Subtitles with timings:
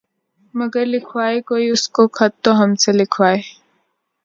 [0.53, 3.39] مگر لکھوائے کوئی اس کو خط تو ہم سے لکھوائے